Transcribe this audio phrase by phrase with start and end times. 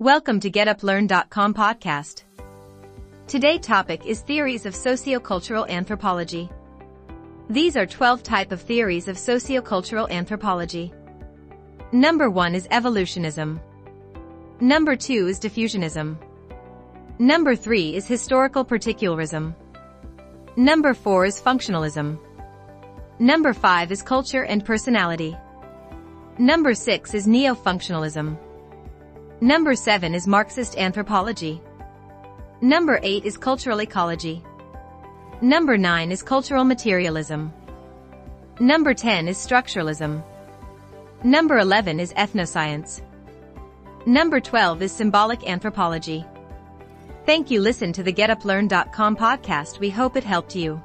[0.00, 2.22] Welcome to GetUpLearn.com podcast.
[3.26, 6.48] Today topic is theories of sociocultural anthropology.
[7.50, 10.90] These are 12 type of theories of sociocultural anthropology.
[11.92, 13.60] Number 1 is evolutionism.
[14.58, 16.16] Number 2 is diffusionism.
[17.18, 19.54] Number 3 is historical particularism.
[20.56, 22.18] Number 4 is functionalism.
[23.18, 25.36] Number 5 is culture and personality.
[26.38, 28.38] Number 6 is neo-functionalism.
[29.42, 31.62] Number 7 is Marxist anthropology.
[32.60, 34.44] Number 8 is cultural ecology.
[35.40, 37.50] Number 9 is cultural materialism.
[38.60, 40.22] Number 10 is structuralism.
[41.24, 43.00] Number 11 is ethnoscience.
[44.04, 46.22] Number 12 is symbolic anthropology.
[47.24, 50.82] Thank you listen to the GetUpLearn.com podcast we hope it helped you.